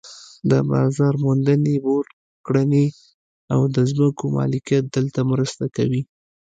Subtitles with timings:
[0.51, 2.09] د بازار موندنې بورډ
[2.45, 2.85] کړنې
[3.53, 6.01] او د ځمکو مالکیت دلته مرسته کوي.